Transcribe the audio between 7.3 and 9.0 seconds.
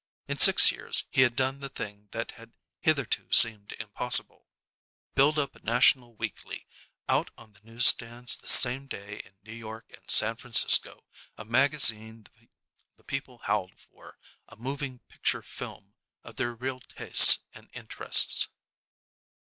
on the news stands the same